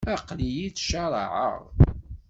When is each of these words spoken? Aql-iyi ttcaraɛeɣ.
Aql-iyi 0.13 0.67
ttcaraɛeɣ. 0.71 1.59